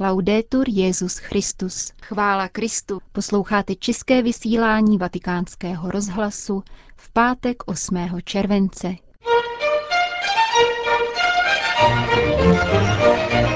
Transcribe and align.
Laudetur 0.00 0.64
Jezus 0.68 1.18
Christus. 1.18 1.92
Chvála 2.02 2.48
Kristu. 2.48 3.00
Posloucháte 3.12 3.74
české 3.74 4.22
vysílání 4.22 4.98
Vatikánského 4.98 5.90
rozhlasu 5.90 6.62
v 6.96 7.12
pátek 7.12 7.62
8. 7.66 7.96
července. 8.24 8.94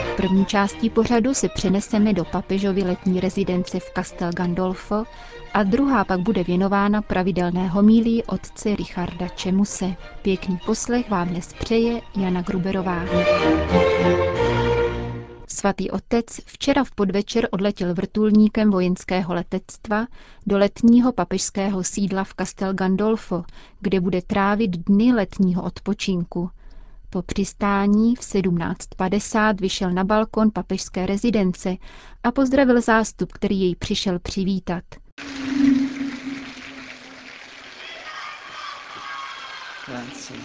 V 0.02 0.16
první 0.16 0.46
části 0.46 0.90
pořadu 0.90 1.34
se 1.34 1.48
přeneseme 1.48 2.12
do 2.12 2.24
papežovy 2.24 2.82
letní 2.82 3.20
rezidence 3.20 3.80
v 3.80 3.90
Castel 3.94 4.30
Gandolfo 4.32 5.04
a 5.54 5.62
druhá 5.62 6.04
pak 6.04 6.20
bude 6.20 6.44
věnována 6.44 7.02
pravidelné 7.02 7.68
homílii 7.68 8.22
otce 8.22 8.76
Richarda 8.76 9.28
Čemuse. 9.28 9.94
Pěkný 10.22 10.58
poslech 10.66 11.10
vám 11.10 11.28
dnes 11.28 11.52
přeje 11.52 12.00
Jana 12.16 12.42
Gruberová. 12.42 13.04
Svatý 15.60 15.90
otec 15.90 16.26
včera 16.46 16.84
v 16.84 16.90
podvečer 16.90 17.48
odletěl 17.50 17.94
vrtulníkem 17.94 18.70
vojenského 18.70 19.34
letectva 19.34 20.06
do 20.46 20.58
letního 20.58 21.12
papežského 21.12 21.84
sídla 21.84 22.24
v 22.24 22.34
Castel 22.38 22.74
Gandolfo, 22.74 23.44
kde 23.80 24.00
bude 24.00 24.22
trávit 24.22 24.70
dny 24.70 25.12
letního 25.12 25.62
odpočinku. 25.62 26.50
Po 27.10 27.22
přistání 27.22 28.16
v 28.16 28.20
17.50 28.20 29.60
vyšel 29.60 29.90
na 29.90 30.04
balkon 30.04 30.50
papežské 30.50 31.06
rezidence 31.06 31.76
a 32.22 32.32
pozdravil 32.32 32.80
zástup, 32.80 33.32
který 33.32 33.60
jej 33.60 33.76
přišel 33.76 34.18
přivítat. 34.18 34.84
Grazie. 39.86 40.40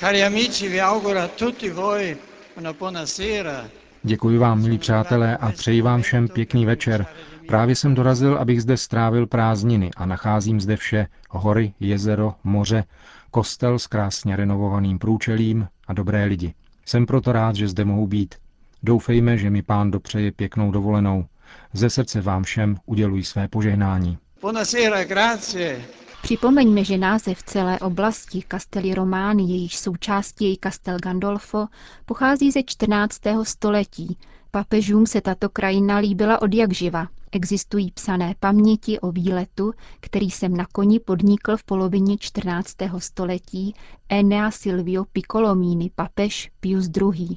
Cari 0.00 0.24
amici, 0.24 0.68
vi 0.68 0.82
auguro 0.82 1.20
a 1.20 1.28
tutti 1.28 1.70
voi 1.70 2.16
una 2.56 2.72
buona 2.72 3.06
sera. 3.06 3.68
Děkuji 4.06 4.38
vám, 4.38 4.60
milí 4.62 4.78
přátelé, 4.78 5.36
a 5.36 5.52
přeji 5.52 5.82
vám 5.82 6.02
všem 6.02 6.28
pěkný 6.28 6.66
večer. 6.66 7.06
Právě 7.48 7.76
jsem 7.76 7.94
dorazil, 7.94 8.36
abych 8.38 8.62
zde 8.62 8.76
strávil 8.76 9.26
prázdniny 9.26 9.90
a 9.96 10.06
nacházím 10.06 10.60
zde 10.60 10.76
vše, 10.76 11.06
hory, 11.30 11.72
jezero, 11.80 12.34
moře, 12.44 12.84
kostel 13.30 13.78
s 13.78 13.86
krásně 13.86 14.36
renovovaným 14.36 14.98
průčelím 14.98 15.68
a 15.88 15.92
dobré 15.92 16.24
lidi. 16.24 16.54
Jsem 16.86 17.06
proto 17.06 17.32
rád, 17.32 17.56
že 17.56 17.68
zde 17.68 17.84
mohu 17.84 18.06
být. 18.06 18.34
Doufejme, 18.82 19.38
že 19.38 19.50
mi 19.50 19.62
pán 19.62 19.90
dopřeje 19.90 20.32
pěknou 20.32 20.70
dovolenou. 20.70 21.26
Ze 21.72 21.90
srdce 21.90 22.20
vám 22.20 22.42
všem 22.42 22.76
uděluji 22.86 23.24
své 23.24 23.48
požehnání. 23.48 24.18
Buonasera, 24.40 25.04
grazie. 25.04 25.80
Připomeňme, 26.24 26.84
že 26.84 26.98
název 26.98 27.42
celé 27.42 27.78
oblasti 27.78 28.44
Castelli 28.50 28.94
Romani, 28.94 29.50
jejíž 29.50 29.76
součástí 29.78 30.50
je 30.50 30.56
Castel 30.64 30.98
Gandolfo, 31.02 31.66
pochází 32.04 32.50
ze 32.50 32.62
14. 32.62 33.20
století. 33.42 34.16
Papežům 34.50 35.06
se 35.06 35.20
tato 35.20 35.48
krajina 35.48 35.96
líbila 35.98 36.42
od 36.42 36.54
jak 36.54 36.72
živa. 36.72 37.06
Existují 37.32 37.90
psané 37.90 38.34
paměti 38.40 39.00
o 39.00 39.12
výletu, 39.12 39.72
který 40.00 40.30
jsem 40.30 40.56
na 40.56 40.66
koni 40.72 41.00
podnikl 41.00 41.56
v 41.56 41.64
polovině 41.64 42.16
14. 42.18 42.72
století 42.98 43.74
Enea 44.08 44.50
Silvio 44.50 45.04
Piccolomini, 45.12 45.90
papež 45.94 46.50
Pius 46.60 46.90
II. 46.96 47.36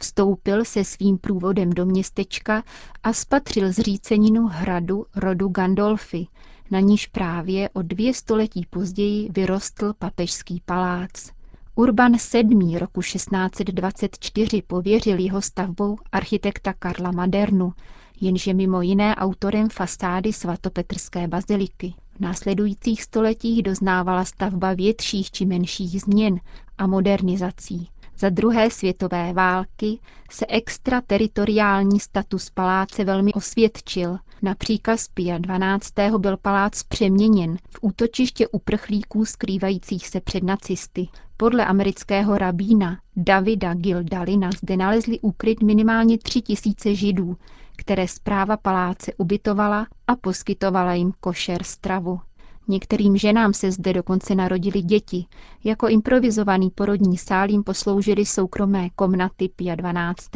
Vstoupil 0.00 0.64
se 0.64 0.84
svým 0.84 1.18
průvodem 1.18 1.70
do 1.70 1.86
městečka 1.86 2.62
a 3.02 3.12
spatřil 3.12 3.72
zříceninu 3.72 4.46
hradu 4.46 5.06
rodu 5.16 5.48
Gandolfi, 5.48 6.26
na 6.70 6.80
níž 6.80 7.06
právě 7.06 7.68
o 7.68 7.82
dvě 7.82 8.14
století 8.14 8.66
později 8.70 9.28
vyrostl 9.32 9.92
papežský 9.98 10.62
palác. 10.64 11.30
Urban 11.74 12.12
VII. 12.32 12.78
roku 12.78 13.00
1624 13.00 14.62
pověřil 14.62 15.18
jeho 15.18 15.42
stavbou 15.42 15.96
architekta 16.12 16.72
Karla 16.72 17.10
Madernu, 17.10 17.72
jenž 18.20 18.46
je 18.46 18.54
mimo 18.54 18.82
jiné 18.82 19.16
autorem 19.16 19.68
fasády 19.68 20.32
svatopetrské 20.32 21.28
baziliky. 21.28 21.94
V 22.16 22.20
následujících 22.20 23.02
stoletích 23.02 23.62
doznávala 23.62 24.24
stavba 24.24 24.74
větších 24.74 25.30
či 25.30 25.46
menších 25.46 26.00
změn 26.00 26.40
a 26.78 26.86
modernizací. 26.86 27.88
Za 28.20 28.28
druhé 28.28 28.70
světové 28.70 29.32
války 29.32 29.98
se 30.30 30.46
extrateritoriální 30.48 32.00
status 32.00 32.50
paláce 32.50 33.04
velmi 33.04 33.32
osvědčil. 33.32 34.18
Na 34.42 34.54
příkaz 34.54 35.08
Pia 35.08 35.38
12. 35.38 35.92
byl 36.18 36.36
palác 36.36 36.82
přeměněn 36.82 37.56
v 37.70 37.78
útočiště 37.80 38.48
uprchlíků 38.48 39.24
skrývajících 39.24 40.08
se 40.08 40.20
před 40.20 40.42
nacisty. 40.42 41.08
Podle 41.36 41.64
amerického 41.64 42.38
rabína 42.38 42.98
Davida 43.16 43.74
Gildalina 43.74 44.50
zde 44.62 44.76
nalezli 44.76 45.20
úkryt 45.20 45.62
minimálně 45.62 46.18
tři 46.18 46.40
tisíce 46.42 46.94
židů, 46.94 47.36
které 47.76 48.08
zpráva 48.08 48.56
paláce 48.56 49.12
ubytovala 49.16 49.86
a 50.06 50.16
poskytovala 50.16 50.94
jim 50.94 51.12
košer 51.20 51.62
stravu. 51.62 52.20
Některým 52.68 53.16
ženám 53.16 53.54
se 53.54 53.70
zde 53.70 53.92
dokonce 53.92 54.34
narodili 54.34 54.82
děti. 54.82 55.26
Jako 55.64 55.88
improvizovaný 55.88 56.70
porodní 56.70 57.18
sál 57.18 57.50
jim 57.50 57.62
posloužily 57.64 58.26
soukromé 58.26 58.90
komnaty 58.90 59.48
Pia 59.56 59.74
12. 59.74 60.26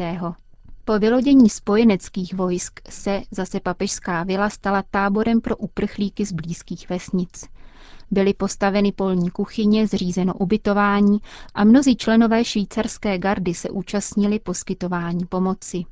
Po 0.85 0.99
vylodění 0.99 1.49
spojeneckých 1.49 2.33
vojsk 2.33 2.79
se 2.89 3.21
zase 3.31 3.59
papežská 3.59 4.23
vila 4.23 4.49
stala 4.49 4.83
táborem 4.91 5.41
pro 5.41 5.57
uprchlíky 5.57 6.25
z 6.25 6.31
blízkých 6.31 6.89
vesnic. 6.89 7.45
Byly 8.11 8.33
postaveny 8.33 8.91
polní 8.91 9.29
kuchyně, 9.29 9.87
zřízeno 9.87 10.33
ubytování 10.33 11.19
a 11.53 11.63
mnozí 11.63 11.95
členové 11.95 12.45
švýcarské 12.45 13.17
gardy 13.17 13.53
se 13.53 13.69
účastnili 13.69 14.39
poskytování 14.39 15.25
pomoci. 15.25 15.83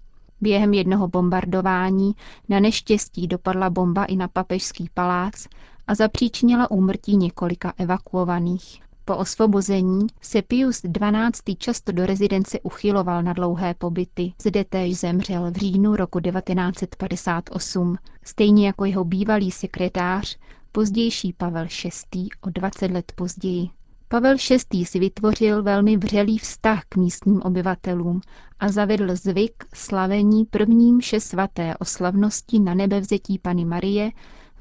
Během 0.41 0.73
jednoho 0.73 1.07
bombardování 1.07 2.11
na 2.49 2.59
neštěstí 2.59 3.27
dopadla 3.27 3.69
bomba 3.69 4.05
i 4.05 4.15
na 4.15 4.27
papežský 4.27 4.89
palác 4.93 5.47
a 5.87 5.95
zapříčinila 5.95 6.71
úmrtí 6.71 7.17
několika 7.17 7.73
evakuovaných. 7.77 8.81
Po 9.05 9.17
osvobození 9.17 10.07
se 10.21 10.41
Pius 10.41 10.81
XII. 10.81 11.55
často 11.55 11.91
do 11.91 12.05
rezidence 12.05 12.59
uchyloval 12.59 13.23
na 13.23 13.33
dlouhé 13.33 13.73
pobyty. 13.73 14.33
Zde 14.41 14.63
též 14.65 14.97
zemřel 14.97 15.51
v 15.51 15.55
říjnu 15.55 15.95
roku 15.95 16.19
1958, 16.19 17.97
stejně 18.23 18.67
jako 18.67 18.85
jeho 18.85 19.03
bývalý 19.03 19.51
sekretář, 19.51 20.37
pozdější 20.71 21.33
Pavel 21.33 21.65
VI. 22.13 22.27
o 22.41 22.49
20 22.49 22.91
let 22.91 23.11
později. 23.15 23.69
Pavel 24.07 24.35
VI. 24.73 24.85
si 24.85 24.99
vytvořil 24.99 25.63
velmi 25.63 25.97
vřelý 25.97 26.37
vztah 26.37 26.83
k 26.89 26.95
místním 26.95 27.41
obyvatelům 27.41 28.21
a 28.59 28.71
zavedl 28.71 29.15
zvyk 29.15 29.63
slavení 29.73 30.45
prvním 30.45 30.97
mše 30.97 31.19
svaté 31.19 31.77
o 31.77 31.85
slavnosti 31.85 32.59
na 32.59 32.73
nebevzetí 32.73 33.39
Pany 33.39 33.65
Marie 33.65 34.11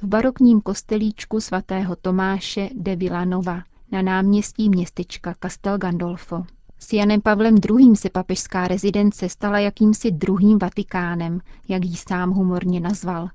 v 0.02 0.04
barokním 0.04 0.60
kostelíčku 0.60 1.40
svatého 1.40 1.96
Tomáše 1.96 2.68
de 2.74 2.96
Villanova 2.96 3.62
na 3.92 4.02
náměstí 4.02 4.68
městečka 4.68 5.34
Castel 5.42 5.78
Gandolfo. 5.78 6.44
S 6.78 6.92
Janem 6.92 7.20
Pavlem 7.20 7.56
II. 7.70 7.96
se 7.96 8.10
papežská 8.10 8.68
rezidence 8.68 9.28
stala 9.28 9.58
jakýmsi 9.58 10.10
druhým 10.10 10.58
Vatikánem, 10.58 11.40
jak 11.68 11.84
ji 11.84 11.96
sám 11.96 12.30
humorně 12.30 12.80
nazval. 12.80 13.28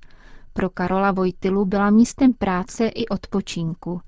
Pro 0.54 0.70
Karola 0.70 1.12
Vojtilu 1.12 1.66
byla 1.66 1.90
místem 1.90 2.34
práce 2.34 2.88
i 2.88 3.08
odpočinku. 3.08 4.02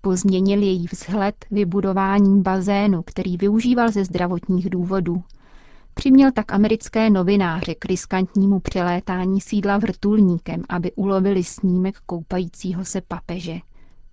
Pozměnil 0.00 0.62
její 0.62 0.86
vzhled 0.92 1.44
vybudováním 1.50 2.42
bazénu, 2.42 3.02
který 3.02 3.36
využíval 3.36 3.90
ze 3.90 4.04
zdravotních 4.04 4.70
důvodů. 4.70 5.22
Přiměl 5.94 6.32
tak 6.32 6.52
americké 6.52 7.10
novináře 7.10 7.74
k 7.74 7.84
riskantnímu 7.84 8.60
přelétání 8.60 9.40
sídla 9.40 9.78
vrtulníkem, 9.78 10.62
aby 10.68 10.92
ulovili 10.92 11.44
snímek 11.44 11.98
koupajícího 12.06 12.84
se 12.84 13.00
papeže. 13.00 13.58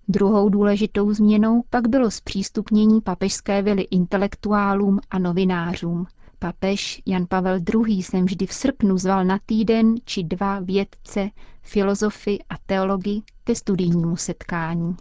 Druhou 0.08 0.48
důležitou 0.48 1.12
změnou 1.14 1.62
pak 1.70 1.88
bylo 1.88 2.10
zpřístupnění 2.10 3.00
papežské 3.00 3.62
vily 3.62 3.82
intelektuálům 3.82 5.00
a 5.10 5.18
novinářům. 5.18 6.06
Papež 6.38 7.02
Jan 7.06 7.26
Pavel 7.28 7.58
II. 7.74 8.02
jsem 8.02 8.24
vždy 8.24 8.46
v 8.46 8.52
srpnu 8.52 8.98
zval 8.98 9.24
na 9.24 9.38
týden 9.46 9.94
či 10.04 10.24
dva 10.24 10.60
vědce, 10.60 11.30
filozofy 11.62 12.38
a 12.48 12.54
teology 12.66 13.22
ke 13.44 13.54
studijnímu 13.54 14.16
setkání. 14.16 14.96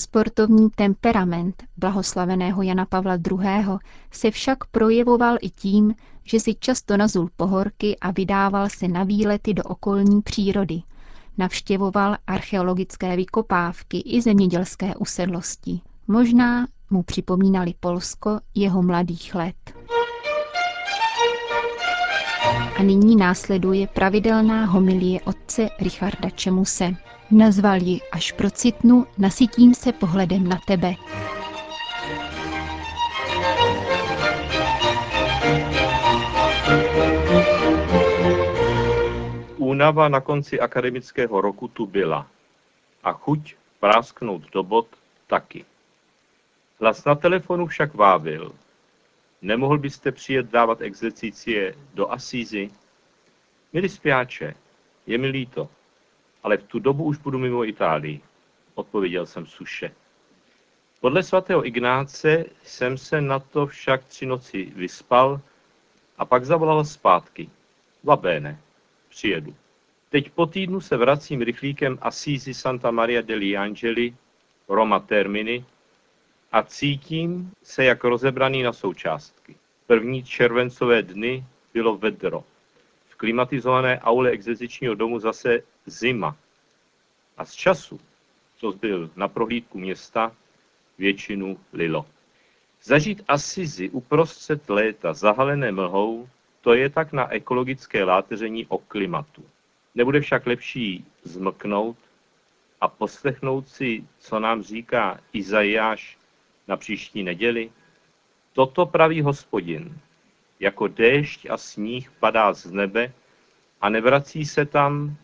Sportovní 0.00 0.70
temperament 0.70 1.62
blahoslaveného 1.76 2.62
Jana 2.62 2.86
Pavla 2.86 3.14
II. 3.14 3.78
se 4.10 4.30
však 4.30 4.64
projevoval 4.64 5.36
i 5.40 5.50
tím, 5.50 5.94
že 6.24 6.40
si 6.40 6.54
často 6.54 6.96
nazul 6.96 7.30
pohorky 7.36 7.96
a 8.00 8.10
vydával 8.10 8.68
se 8.68 8.88
na 8.88 9.04
výlety 9.04 9.54
do 9.54 9.62
okolní 9.62 10.22
přírody. 10.22 10.82
Navštěvoval 11.38 12.16
archeologické 12.26 13.16
vykopávky 13.16 14.02
i 14.04 14.22
zemědělské 14.22 14.94
usedlosti. 14.96 15.80
Možná 16.08 16.66
mu 16.90 17.02
připomínali 17.02 17.74
Polsko 17.80 18.40
jeho 18.54 18.82
mladých 18.82 19.34
let. 19.34 19.56
A 22.78 22.82
nyní 22.82 23.16
následuje 23.16 23.86
pravidelná 23.86 24.64
homilie 24.64 25.20
otce 25.20 25.68
Richarda 25.80 26.30
Čemuse. 26.30 26.94
Nazval 27.30 27.82
ji 27.82 28.00
Až 28.12 28.32
procitnu, 28.32 29.06
nasytím 29.18 29.74
se 29.74 29.92
pohledem 29.92 30.48
na 30.48 30.58
tebe. 30.66 30.94
únava 39.80 40.08
na 40.08 40.20
konci 40.20 40.60
akademického 40.60 41.40
roku 41.40 41.68
tu 41.68 41.86
byla. 41.86 42.26
A 43.02 43.12
chuť 43.12 43.54
prásknout 43.80 44.50
do 44.52 44.62
bod 44.62 44.86
taky. 45.26 45.64
Hlas 46.80 47.04
na 47.04 47.14
telefonu 47.14 47.66
však 47.66 47.94
vábil. 47.94 48.52
Nemohl 49.42 49.78
byste 49.78 50.12
přijet 50.12 50.50
dávat 50.50 50.80
exercicie 50.80 51.74
do 51.94 52.12
Asízy? 52.12 52.70
Milí 53.72 53.88
spjáče, 53.88 54.54
je 55.06 55.18
mi 55.18 55.26
líto, 55.26 55.68
ale 56.42 56.56
v 56.56 56.62
tu 56.62 56.78
dobu 56.78 57.04
už 57.04 57.18
budu 57.18 57.38
mimo 57.38 57.64
Itálii, 57.64 58.20
odpověděl 58.74 59.26
jsem 59.26 59.46
suše. 59.46 59.90
Podle 61.00 61.22
svatého 61.22 61.66
Ignáce 61.66 62.44
jsem 62.62 62.98
se 62.98 63.20
na 63.20 63.38
to 63.38 63.66
však 63.66 64.04
tři 64.04 64.26
noci 64.26 64.72
vyspal 64.76 65.40
a 66.18 66.24
pak 66.24 66.44
zavolal 66.44 66.84
zpátky. 66.84 67.50
Vabéne, 68.04 68.58
přijedu. 69.08 69.54
Teď 70.10 70.30
po 70.30 70.46
týdnu 70.46 70.80
se 70.80 70.96
vracím 70.96 71.42
rychlíkem 71.42 71.98
Assisi 72.00 72.54
Santa 72.54 72.90
Maria 72.90 73.20
degli 73.20 73.56
Angeli, 73.56 74.14
Roma 74.68 75.00
Termini, 75.00 75.64
a 76.52 76.62
cítím 76.62 77.52
se 77.62 77.84
jak 77.84 78.04
rozebraný 78.04 78.62
na 78.62 78.72
součástky. 78.72 79.56
První 79.86 80.24
červencové 80.24 81.02
dny 81.02 81.44
bylo 81.74 81.96
vedro. 81.96 82.44
V 83.08 83.14
klimatizované 83.14 84.00
aule 84.00 84.30
exercičního 84.30 84.94
domu 84.94 85.18
zase 85.18 85.62
zima. 85.86 86.36
A 87.36 87.44
z 87.44 87.52
času, 87.52 88.00
co 88.56 88.72
byl 88.72 89.10
na 89.16 89.28
prohlídku 89.28 89.78
města, 89.78 90.32
většinu 90.98 91.58
lilo. 91.72 92.06
Zažít 92.82 93.22
Asizi 93.28 93.90
uprostřed 93.90 94.70
léta 94.70 95.12
zahalené 95.14 95.72
mlhou, 95.72 96.28
to 96.60 96.74
je 96.74 96.90
tak 96.90 97.12
na 97.12 97.32
ekologické 97.32 98.04
láteření 98.04 98.66
o 98.66 98.78
klimatu. 98.78 99.44
Nebude 99.94 100.20
však 100.20 100.46
lepší 100.46 101.04
zmlknout 101.24 101.96
a 102.80 102.88
poslechnout 102.88 103.68
si, 103.68 104.04
co 104.18 104.40
nám 104.40 104.62
říká 104.62 105.20
Izajáš 105.32 106.18
na 106.68 106.76
příští 106.76 107.22
neděli? 107.22 107.70
Toto 108.52 108.86
praví 108.86 109.22
hospodin. 109.22 109.98
Jako 110.60 110.88
déšť 110.88 111.46
a 111.50 111.56
sníh 111.56 112.10
padá 112.10 112.52
z 112.52 112.70
nebe 112.72 113.12
a 113.80 113.88
nevrací 113.88 114.46
se 114.46 114.66
tam, 114.66 115.16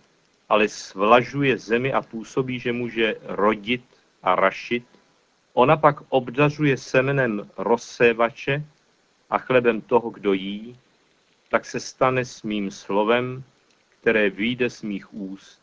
ale 0.48 0.68
svlažuje 0.68 1.58
zemi 1.58 1.92
a 1.92 2.02
působí, 2.02 2.58
že 2.58 2.72
může 2.72 3.14
rodit 3.22 3.84
a 4.22 4.34
rašit. 4.34 4.84
Ona 5.52 5.76
pak 5.76 5.96
obdařuje 6.08 6.76
semenem 6.76 7.50
rozsévače 7.56 8.64
a 9.30 9.38
chlebem 9.38 9.80
toho, 9.80 10.10
kdo 10.10 10.32
jí, 10.32 10.78
tak 11.48 11.64
se 11.64 11.80
stane 11.80 12.24
s 12.24 12.42
mým 12.42 12.70
slovem, 12.70 13.44
které 14.00 14.30
vyjde 14.30 14.70
z 14.70 14.82
mých 14.82 15.14
úst. 15.14 15.60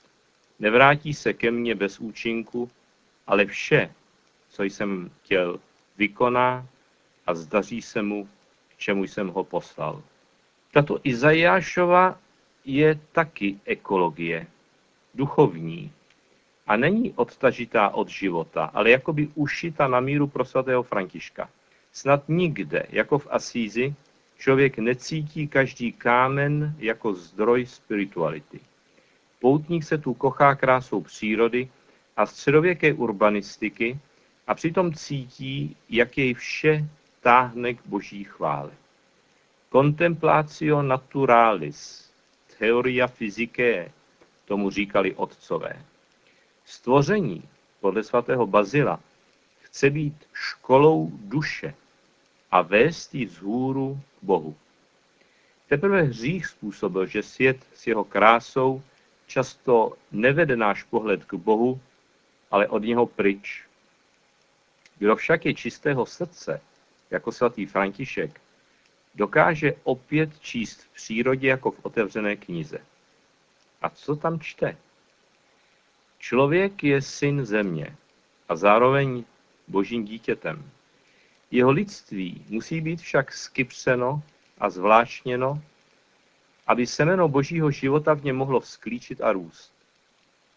Nevrátí 0.59 1.13
se 1.13 1.33
ke 1.33 1.51
mně 1.51 1.75
bez 1.75 1.99
účinku, 1.99 2.71
ale 3.27 3.45
vše, 3.45 3.93
co 4.49 4.63
jsem 4.63 5.11
chtěl, 5.23 5.59
vykoná 5.97 6.67
a 7.27 7.35
zdaří 7.35 7.81
se 7.81 8.01
mu, 8.01 8.29
k 8.69 8.77
čemu 8.77 9.03
jsem 9.03 9.27
ho 9.27 9.43
poslal. 9.43 10.03
Tato 10.71 10.99
Izajášova 11.03 12.19
je 12.65 12.99
taky 13.11 13.59
ekologie, 13.65 14.47
duchovní, 15.13 15.91
a 16.67 16.77
není 16.77 17.13
odtažitá 17.13 17.89
od 17.89 18.09
života, 18.09 18.65
ale 18.73 18.89
jakoby 18.89 19.29
ušita 19.35 19.87
na 19.87 19.99
míru 19.99 20.27
pro 20.27 20.45
svatého 20.45 20.83
Františka. 20.83 21.49
Snad 21.91 22.23
nikde, 22.29 22.85
jako 22.89 23.19
v 23.19 23.27
Asízi, 23.29 23.95
člověk 24.37 24.77
necítí 24.77 25.47
každý 25.47 25.91
kámen 25.91 26.75
jako 26.77 27.13
zdroj 27.13 27.65
spirituality. 27.65 28.59
Poutník 29.39 29.83
se 29.83 29.97
tu 29.97 30.13
kochá 30.13 30.55
krásou 30.55 31.01
přírody 31.01 31.69
a 32.17 32.25
středověké 32.25 32.93
urbanistiky 32.93 33.99
a 34.47 34.55
přitom 34.55 34.93
cítí, 34.93 35.77
jak 35.89 36.17
jej 36.17 36.33
vše 36.33 36.87
táhne 37.21 37.73
k 37.73 37.79
boží 37.85 38.23
chvále. 38.23 38.71
Contemplatio 39.71 40.81
naturalis, 40.81 42.11
teoria 42.59 43.07
fyziké, 43.07 43.91
tomu 44.53 44.69
říkali 44.69 45.15
otcové. 45.15 45.85
Stvoření 46.65 47.49
podle 47.79 48.03
svatého 48.03 48.47
Bazila 48.47 48.99
chce 49.61 49.89
být 49.89 50.25
školou 50.33 51.09
duše 51.13 51.73
a 52.51 52.61
vést 52.61 53.15
ji 53.15 53.25
vzhůru 53.25 53.99
k 54.19 54.23
Bohu. 54.23 54.55
Teprve 55.67 56.01
hřích 56.01 56.45
způsobil, 56.45 57.05
že 57.05 57.23
svět 57.23 57.57
s 57.73 57.87
jeho 57.87 58.03
krásou 58.03 58.83
často 59.27 59.93
nevede 60.11 60.55
náš 60.55 60.83
pohled 60.83 61.25
k 61.25 61.33
Bohu, 61.33 61.81
ale 62.51 62.67
od 62.67 62.83
něho 62.83 63.05
pryč. 63.05 63.65
Kdo 64.97 65.15
však 65.15 65.45
je 65.45 65.53
čistého 65.53 66.05
srdce, 66.05 66.61
jako 67.11 67.31
svatý 67.31 67.65
František, 67.65 68.41
dokáže 69.15 69.73
opět 69.83 70.39
číst 70.39 70.81
v 70.81 70.93
přírodě 70.93 71.47
jako 71.47 71.71
v 71.71 71.79
otevřené 71.85 72.35
knize. 72.35 72.92
A 73.83 73.89
co 73.89 74.15
tam 74.15 74.39
čte? 74.39 74.77
Člověk 76.19 76.83
je 76.83 77.01
syn 77.01 77.45
země 77.45 77.95
a 78.49 78.55
zároveň 78.55 79.23
božím 79.67 80.05
dítětem. 80.05 80.71
Jeho 81.51 81.71
lidství 81.71 82.45
musí 82.49 82.81
být 82.81 83.01
však 83.01 83.33
skypseno 83.33 84.23
a 84.57 84.69
zvláštněno, 84.69 85.61
aby 86.67 86.87
semeno 86.87 87.27
božího 87.27 87.71
života 87.71 88.13
v 88.13 88.23
něm 88.23 88.35
mohlo 88.35 88.59
vzklíčit 88.59 89.21
a 89.21 89.31
růst. 89.31 89.73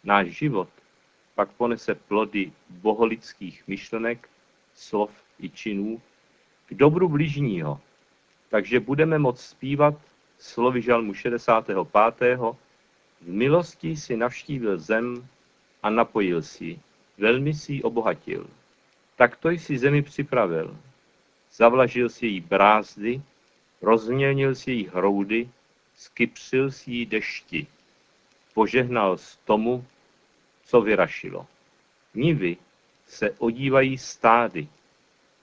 Náš 0.04 0.26
život 0.26 0.68
pak 1.34 1.50
ponese 1.50 1.94
plody 1.94 2.52
boholických 2.70 3.68
myšlenek, 3.68 4.28
slov 4.74 5.10
i 5.38 5.50
činů 5.50 6.02
k 6.66 6.74
dobru 6.74 7.08
bližního, 7.08 7.80
takže 8.48 8.80
budeme 8.80 9.18
moct 9.18 9.40
zpívat 9.40 9.94
slovy 10.38 10.82
žalmu 10.82 11.14
65. 11.14 11.86
V 13.20 13.28
milosti 13.28 13.96
si 13.96 14.16
navštívil 14.16 14.78
zem 14.78 15.28
a 15.82 15.90
napojil 15.90 16.42
si, 16.42 16.80
velmi 17.18 17.54
si 17.54 17.72
ji 17.72 17.82
obohatil. 17.82 18.46
Tak 19.16 19.36
to 19.36 19.50
jsi 19.50 19.78
zemi 19.78 20.02
připravil. 20.02 20.76
Zavlažil 21.52 22.08
si 22.08 22.26
jí 22.26 22.40
brázdy, 22.40 23.22
rozměnil 23.82 24.54
si 24.54 24.72
jí 24.72 24.86
hroudy, 24.86 25.48
skypřil 25.94 26.70
si 26.70 26.90
jí 26.90 27.06
dešti. 27.06 27.66
Požehnal 28.54 29.18
z 29.18 29.36
tomu, 29.36 29.84
co 30.64 30.80
vyrašilo. 30.80 31.46
Nivy 32.14 32.56
se 33.06 33.30
odívají 33.30 33.98
stády, 33.98 34.68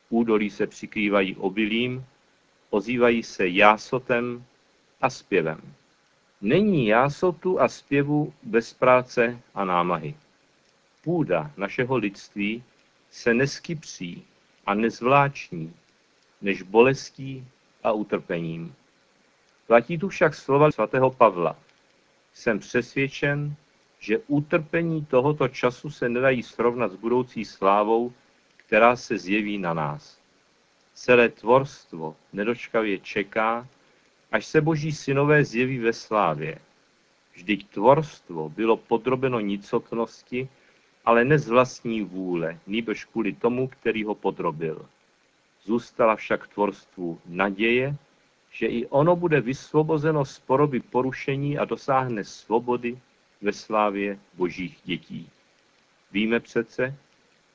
údolí 0.09 0.50
se 0.50 0.67
přikrývají 0.67 1.36
obilím, 1.36 2.05
ozývají 2.69 3.24
se 3.24 3.48
jásotem 3.48 4.45
a 5.01 5.09
zpěvem. 5.09 5.74
Není 6.43 6.88
jásotu 6.88 7.62
a 7.62 7.67
zpěvu 7.67 8.33
bez 8.43 8.73
práce 8.73 9.39
a 9.53 9.65
námahy. 9.65 10.15
Půda 11.03 11.51
našeho 11.57 11.97
lidství 11.97 12.63
se 13.12 13.33
neskypří 13.33 14.23
a 14.65 14.73
nezvláční, 14.73 15.73
než 16.41 16.62
bolestí 16.62 17.47
a 17.83 17.91
utrpením. 17.91 18.75
Platí 19.67 19.97
tu 19.97 20.09
však 20.09 20.35
slova 20.35 20.71
svatého 20.71 21.12
Pavla. 21.12 21.55
Jsem 22.33 22.59
přesvědčen, 22.59 23.55
že 24.00 24.17
utrpení 24.27 25.05
tohoto 25.05 25.47
času 25.47 25.89
se 25.89 26.09
nedají 26.09 26.43
srovnat 26.43 26.91
s 26.91 26.95
budoucí 26.95 27.45
slávou, 27.45 28.13
která 28.57 28.95
se 28.95 29.17
zjeví 29.17 29.57
na 29.57 29.73
nás. 29.73 30.19
Celé 30.93 31.29
tvorstvo 31.29 32.15
nedočkavě 32.33 33.00
čeká, 33.00 33.67
až 34.33 34.45
se 34.45 34.61
boží 34.61 34.91
synové 34.91 35.45
zjeví 35.45 35.79
ve 35.79 35.93
slávě. 35.93 36.59
Vždyť 37.33 37.69
tvorstvo 37.69 38.49
bylo 38.49 38.77
podrobeno 38.77 39.39
nicotnosti, 39.39 40.49
ale 41.05 41.25
ne 41.25 41.39
z 41.39 41.47
vlastní 41.49 42.01
vůle, 42.01 42.59
nýbrž 42.67 43.05
kvůli 43.05 43.33
tomu, 43.33 43.67
který 43.67 44.03
ho 44.03 44.15
podrobil. 44.15 44.85
Zůstala 45.63 46.15
však 46.15 46.47
tvorstvu 46.47 47.21
naděje, 47.25 47.95
že 48.51 48.67
i 48.67 48.85
ono 48.85 49.15
bude 49.15 49.41
vysvobozeno 49.41 50.25
z 50.25 50.39
poroby 50.39 50.79
porušení 50.79 51.57
a 51.57 51.65
dosáhne 51.65 52.23
svobody 52.23 52.99
ve 53.41 53.53
slávě 53.53 54.19
božích 54.33 54.77
dětí. 54.83 55.29
Víme 56.11 56.39
přece, 56.39 56.95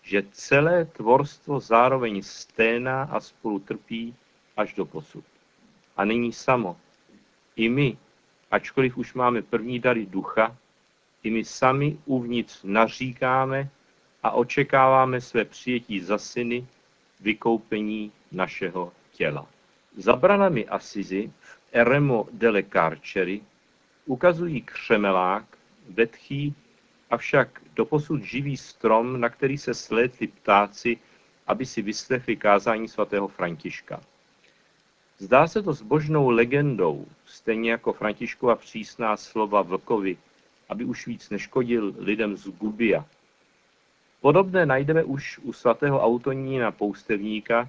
že 0.02 0.22
celé 0.32 0.84
tvorstvo 0.84 1.60
zároveň 1.60 2.22
sténá 2.22 3.02
a 3.02 3.20
spolu 3.20 3.58
trpí 3.58 4.14
až 4.56 4.74
do 4.74 4.86
posud. 4.86 5.24
A 5.98 6.04
není 6.04 6.32
samo. 6.32 6.76
I 7.56 7.68
my, 7.68 7.96
ačkoliv 8.50 8.96
už 8.96 9.14
máme 9.14 9.42
první 9.42 9.78
dary 9.78 10.06
ducha, 10.06 10.56
i 11.22 11.30
my 11.30 11.44
sami 11.44 11.98
uvnitř 12.04 12.60
naříkáme 12.64 13.68
a 14.22 14.30
očekáváme 14.30 15.20
své 15.20 15.44
přijetí 15.44 16.00
za 16.00 16.18
syny, 16.18 16.66
vykoupení 17.20 18.12
našeho 18.32 18.92
těla. 19.12 19.46
Za 19.96 20.16
branami 20.16 20.66
Asizi 20.66 21.32
v 21.42 21.58
Eremo 21.72 22.28
delle 22.32 22.62
Carceri 22.62 23.40
ukazují 24.06 24.62
křemelák, 24.62 25.44
vetchý, 25.88 26.54
avšak 27.10 27.60
doposud 27.74 28.22
živý 28.22 28.56
strom, 28.56 29.20
na 29.20 29.28
který 29.28 29.58
se 29.58 29.74
slétli 29.74 30.26
ptáci, 30.26 30.98
aby 31.46 31.66
si 31.66 31.82
vyslechli 31.82 32.36
kázání 32.36 32.88
svatého 32.88 33.28
Františka. 33.28 34.00
Zdá 35.20 35.46
se 35.46 35.62
to 35.62 35.72
zbožnou 35.72 36.30
legendou, 36.30 37.06
stejně 37.26 37.70
jako 37.70 37.92
Františkova 37.92 38.56
přísná 38.56 39.16
slova 39.16 39.62
vlkovi, 39.62 40.16
aby 40.68 40.84
už 40.84 41.06
víc 41.06 41.30
neškodil 41.30 41.94
lidem 41.98 42.36
z 42.36 42.48
Gubia. 42.48 43.04
Podobné 44.20 44.66
najdeme 44.66 45.04
už 45.04 45.38
u 45.38 45.52
svatého 45.52 46.02
Autonína 46.02 46.70
Poustevníka, 46.70 47.68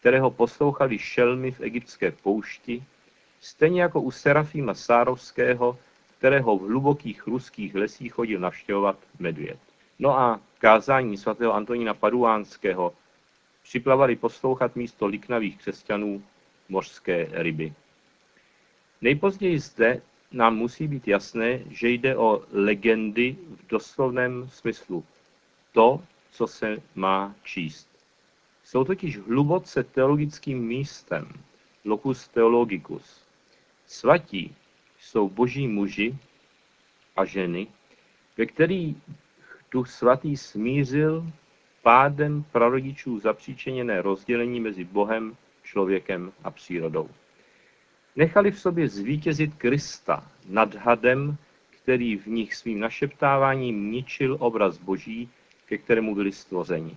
kterého 0.00 0.30
poslouchali 0.30 0.98
šelmy 0.98 1.50
v 1.50 1.60
egyptské 1.60 2.10
poušti, 2.10 2.84
stejně 3.40 3.82
jako 3.82 4.00
u 4.00 4.10
Serafíma 4.10 4.74
Sárovského, 4.74 5.78
kterého 6.18 6.58
v 6.58 6.62
hlubokých 6.62 7.26
ruských 7.26 7.74
lesích 7.74 8.12
chodil 8.12 8.40
navštěvovat 8.40 8.96
medvěd. 9.18 9.58
No 9.98 10.18
a 10.18 10.40
kázání 10.58 11.16
svatého 11.16 11.54
Antonína 11.54 11.94
Paduánského 11.94 12.92
připlavali 13.62 14.16
poslouchat 14.16 14.76
místo 14.76 15.06
liknavých 15.06 15.58
křesťanů 15.58 16.22
mořské 16.70 17.28
ryby. 17.32 17.74
Nejpozději 19.00 19.58
zde 19.58 20.02
nám 20.32 20.56
musí 20.56 20.88
být 20.88 21.08
jasné, 21.08 21.60
že 21.70 21.88
jde 21.88 22.16
o 22.16 22.42
legendy 22.52 23.36
v 23.50 23.66
doslovném 23.66 24.48
smyslu. 24.48 25.04
To, 25.72 26.02
co 26.30 26.46
se 26.46 26.76
má 26.94 27.34
číst. 27.42 27.88
Jsou 28.64 28.84
totiž 28.84 29.18
hluboce 29.18 29.82
teologickým 29.82 30.66
místem, 30.66 31.28
locus 31.84 32.28
theologicus. 32.28 33.24
Svatí 33.86 34.54
jsou 34.98 35.28
boží 35.28 35.68
muži 35.68 36.18
a 37.16 37.24
ženy, 37.24 37.66
ve 38.36 38.46
kterých 38.46 38.96
duch 39.70 39.90
svatý 39.90 40.36
smířil 40.36 41.32
pádem 41.82 42.44
prarodičů 42.52 43.18
zapříčeněné 43.18 44.02
rozdělení 44.02 44.60
mezi 44.60 44.84
Bohem, 44.84 45.36
člověkem 45.70 46.32
a 46.44 46.50
přírodou. 46.50 47.08
Nechali 48.16 48.50
v 48.50 48.60
sobě 48.60 48.88
zvítězit 48.88 49.54
Krista 49.54 50.26
nad 50.48 50.74
hadem, 50.74 51.36
který 51.70 52.16
v 52.16 52.26
nich 52.26 52.54
svým 52.54 52.80
našeptáváním 52.80 53.90
ničil 53.90 54.36
obraz 54.40 54.78
Boží, 54.78 55.30
ke 55.66 55.78
kterému 55.78 56.14
byli 56.14 56.32
stvořeni. 56.32 56.96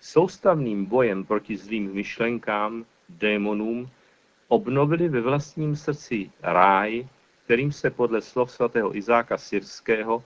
Soustavným 0.00 0.84
bojem 0.84 1.24
proti 1.24 1.56
zlým 1.56 1.92
myšlenkám, 1.92 2.84
démonům, 3.08 3.90
obnovili 4.48 5.08
ve 5.08 5.20
vlastním 5.20 5.76
srdci 5.76 6.30
ráj, 6.42 7.06
kterým 7.44 7.72
se 7.72 7.90
podle 7.90 8.20
slov 8.20 8.52
svatého 8.52 8.96
Izáka 8.96 9.38
Syrského 9.38 10.24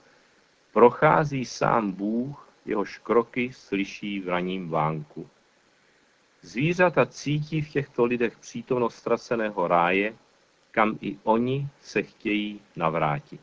prochází 0.73 1.45
sám 1.45 1.91
Bůh, 1.91 2.49
jehož 2.65 2.97
kroky 2.97 3.51
slyší 3.53 4.19
v 4.19 4.29
raním 4.29 4.69
vánku. 4.69 5.27
Zvířata 6.41 7.05
cítí 7.05 7.61
v 7.61 7.69
těchto 7.69 8.05
lidech 8.05 8.37
přítomnost 8.37 8.95
ztraceného 8.95 9.67
ráje, 9.67 10.15
kam 10.71 10.97
i 11.01 11.17
oni 11.23 11.67
se 11.81 12.03
chtějí 12.03 12.61
navrátit. 12.75 13.41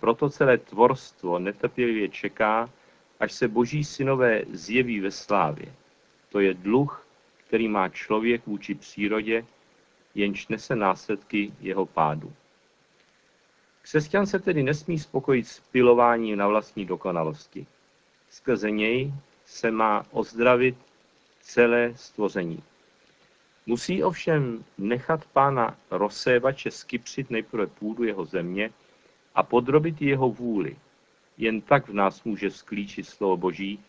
Proto 0.00 0.30
celé 0.30 0.58
tvorstvo 0.58 1.38
netrpělivě 1.38 2.08
čeká, 2.08 2.70
až 3.20 3.32
se 3.32 3.48
boží 3.48 3.84
synové 3.84 4.42
zjeví 4.52 5.00
ve 5.00 5.10
slávě. 5.10 5.74
To 6.28 6.40
je 6.40 6.54
dluh, 6.54 7.06
který 7.46 7.68
má 7.68 7.88
člověk 7.88 8.46
vůči 8.46 8.74
přírodě, 8.74 9.44
jenž 10.14 10.48
nese 10.48 10.76
následky 10.76 11.52
jeho 11.60 11.86
pádu. 11.86 12.32
Křesťan 13.82 14.26
se 14.26 14.38
tedy 14.38 14.62
nesmí 14.62 14.98
spokojit 14.98 15.48
s 15.48 15.60
pilováním 15.60 16.38
na 16.38 16.48
vlastní 16.48 16.84
dokonalosti. 16.84 17.66
Skrze 18.30 18.70
něj 18.70 19.12
se 19.44 19.70
má 19.70 20.06
ozdravit 20.10 20.76
celé 21.46 21.92
stvoření. 21.96 22.62
Musí 23.66 24.04
ovšem 24.04 24.64
nechat 24.78 25.24
pána 25.32 25.76
rozsévače 25.90 26.70
skypřit 26.70 27.30
nejprve 27.30 27.66
půdu 27.66 28.04
jeho 28.04 28.24
země 28.24 28.70
a 29.34 29.42
podrobit 29.42 30.02
jeho 30.02 30.30
vůli. 30.30 30.76
Jen 31.38 31.60
tak 31.60 31.88
v 31.88 31.94
nás 31.94 32.24
může 32.24 32.50
sklíčit 32.50 33.06
slovo 33.06 33.36
Boží 33.36 33.84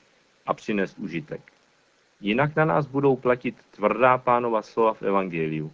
a 0.46 0.54
přinést 0.54 1.00
užitek. 1.00 1.42
Jinak 2.22 2.56
na 2.56 2.66
nás 2.66 2.86
budou 2.86 3.16
platit 3.16 3.56
tvrdá 3.72 4.18
pánova 4.18 4.62
slova 4.62 4.94
v 4.94 5.02
Evangeliu. 5.02 5.74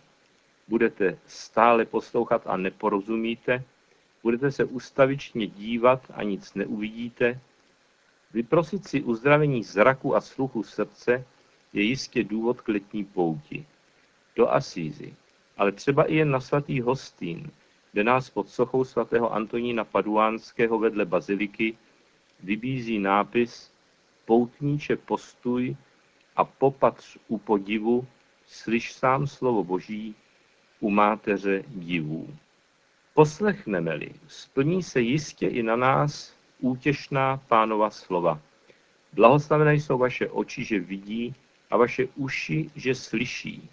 Budete 0.67 1.17
stále 1.27 1.85
poslouchat 1.85 2.41
a 2.45 2.57
neporozumíte, 2.57 3.63
budete 4.23 4.51
se 4.51 4.65
ustavičně 4.65 5.47
dívat 5.47 6.01
a 6.13 6.23
nic 6.23 6.53
neuvidíte, 6.53 7.39
vyprosit 8.33 8.87
si 8.87 9.01
uzdravení 9.01 9.63
zraku 9.63 10.15
a 10.15 10.21
sluchu 10.21 10.63
srdce 10.63 11.25
je 11.73 11.83
jistě 11.83 12.23
důvod 12.23 12.61
k 12.61 12.67
letní 12.67 13.03
pouti. 13.03 13.65
Do 14.35 14.49
Asízy, 14.49 15.15
ale 15.57 15.71
třeba 15.71 16.03
i 16.03 16.15
jen 16.15 16.31
na 16.31 16.39
svatý 16.39 16.81
Hostín, 16.81 17.51
kde 17.91 18.03
nás 18.03 18.29
pod 18.29 18.49
sochou 18.49 18.83
svatého 18.83 19.33
Antonína 19.33 19.83
Paduánského 19.83 20.79
vedle 20.79 21.05
baziliky 21.05 21.77
vybízí 22.43 22.99
nápis 22.99 23.73
Poutníče 24.25 24.95
postuj 24.95 25.75
a 26.35 26.43
popatř 26.43 27.17
u 27.27 27.37
podivu, 27.37 28.07
slyš 28.45 28.93
sám 28.93 29.27
slovo 29.27 29.63
Boží 29.63 30.15
u 30.79 30.89
máteře 30.89 31.63
divů. 31.67 32.35
Poslechneme-li, 33.13 34.13
splní 34.27 34.83
se 34.83 35.01
jistě 35.01 35.47
i 35.47 35.63
na 35.63 35.75
nás 35.75 36.35
útěšná 36.59 37.37
pánova 37.37 37.89
slova. 37.89 38.41
Blahoslavené 39.13 39.75
jsou 39.75 39.97
vaše 39.97 40.29
oči, 40.29 40.63
že 40.63 40.79
vidí, 40.79 41.35
a 41.73 41.77
vaše 41.77 42.07
uši, 42.15 42.69
že 42.75 42.95
slyší. 42.95 43.69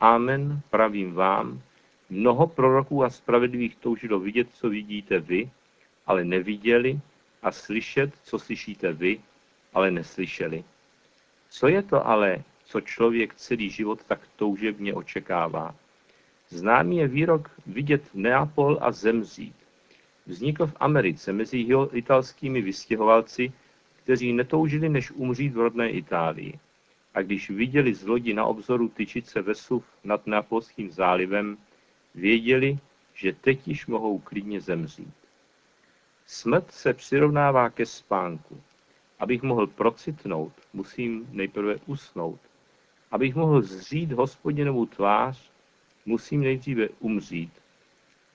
Amen, 0.00 0.60
pravím 0.70 1.12
vám, 1.12 1.62
mnoho 2.10 2.46
proroků 2.46 3.04
a 3.04 3.10
spravedlivých 3.10 3.76
toužilo 3.76 4.20
vidět, 4.20 4.48
co 4.54 4.68
vidíte 4.68 5.20
vy, 5.20 5.50
ale 6.06 6.24
neviděli, 6.24 7.00
a 7.42 7.52
slyšet, 7.52 8.10
co 8.24 8.38
slyšíte 8.38 8.92
vy, 8.92 9.20
ale 9.74 9.90
neslyšeli. 9.90 10.64
Co 11.50 11.68
je 11.68 11.82
to 11.82 12.06
ale, 12.06 12.42
co 12.64 12.80
člověk 12.80 13.34
celý 13.34 13.70
život 13.70 14.04
tak 14.04 14.20
toužebně 14.36 14.94
očekává? 14.94 15.74
Známý 16.48 16.96
je 16.96 17.08
výrok 17.08 17.50
vidět 17.66 18.02
Neapol 18.14 18.78
a 18.80 18.92
zemřít. 18.92 19.56
Vznikl 20.26 20.66
v 20.66 20.76
Americe 20.80 21.32
mezi 21.32 21.66
italskými 21.92 22.62
vystěhovalci, 22.62 23.52
kteří 24.02 24.32
netoužili 24.32 24.88
než 24.88 25.10
umřít 25.10 25.52
v 25.54 25.60
rodné 25.60 25.90
Itálii 25.90 26.58
a 27.16 27.22
když 27.22 27.50
viděli 27.50 27.94
z 27.94 28.06
lodi 28.06 28.34
na 28.34 28.44
obzoru 28.44 28.88
tyčice 28.88 29.42
Vesuv 29.42 29.84
nad 30.04 30.26
Neapolským 30.26 30.90
zálivem, 30.90 31.58
věděli, 32.14 32.78
že 33.14 33.32
teď 33.32 33.68
již 33.68 33.86
mohou 33.86 34.18
klidně 34.18 34.60
zemřít. 34.60 35.14
Smrt 36.26 36.70
se 36.70 36.94
přirovnává 36.94 37.70
ke 37.70 37.86
spánku. 37.86 38.60
Abych 39.18 39.42
mohl 39.42 39.66
procitnout, 39.66 40.52
musím 40.72 41.28
nejprve 41.30 41.76
usnout. 41.86 42.40
Abych 43.10 43.34
mohl 43.34 43.62
zřít 43.62 44.12
hospodinovu 44.12 44.86
tvář, 44.86 45.50
musím 46.06 46.40
nejdříve 46.40 46.88
umřít. 46.88 47.52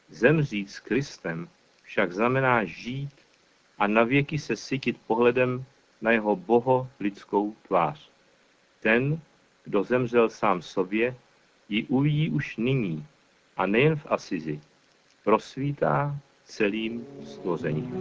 Zemřít 0.10 0.70
s 0.70 0.80
Kristem 0.80 1.50
však 1.84 2.14
znamená 2.14 2.66
žít 2.66 3.16
a 3.78 3.88
navěky 3.88 4.40
se 4.40 4.56
sytit 4.56 5.02
pohledem 5.08 5.66
na 6.02 6.12
jeho 6.12 6.36
boho 6.36 6.90
lidskou 7.00 7.56
tvář. 7.68 8.11
Ten, 8.82 9.20
kdo 9.64 9.84
zemřel 9.84 10.30
sám 10.30 10.62
sobě, 10.62 11.16
ji 11.70 11.84
uvidí 11.84 12.30
už 12.30 12.58
nyní 12.58 13.06
a 13.58 13.66
nejen 13.66 13.96
v 13.96 14.06
Asizi. 14.10 14.60
Prosvítá 15.24 16.18
celým 16.46 17.06
stvořením. 17.24 17.92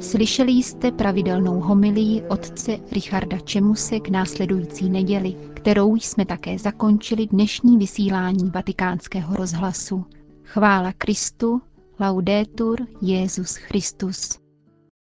Slyšeli 0.00 0.52
jste 0.52 0.92
pravidelnou 0.92 1.60
homilii 1.60 2.22
otce 2.22 2.78
Richarda 2.92 3.38
Čemuse 3.38 4.00
k 4.00 4.08
následující 4.08 4.90
neděli, 4.90 5.36
kterou 5.54 5.96
jsme 5.96 6.26
také 6.26 6.58
zakončili 6.58 7.26
dnešní 7.26 7.78
vysílání 7.78 8.50
vatikánského 8.50 9.36
rozhlasu. 9.36 10.04
Chvála 10.44 10.92
Kristu, 10.92 11.62
laudetur 12.00 12.78
Jezus 13.02 13.56
Christus. 13.56 14.45